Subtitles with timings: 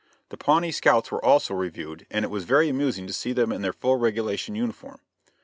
[0.29, 3.61] The Pawnee scouts were also reviewed and it was very amusing to see them in
[3.61, 4.99] their full regulation uniform.